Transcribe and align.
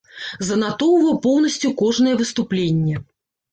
Занатоўваў 0.47 1.19
поўнасцю 1.27 1.73
кожнае 1.83 2.17
выступленне. 2.25 3.07